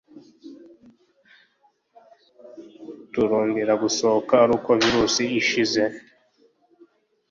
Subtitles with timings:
[3.11, 5.81] Turongera gusohoka aruko virusi ishize.